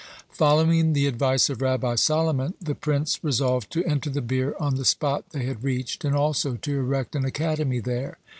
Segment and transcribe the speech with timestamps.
[0.31, 4.83] Following the advice of Rabbi Solomon, the prince resolved to enter the bier on the
[4.83, 8.17] spot they had reached and also to erect an academy there.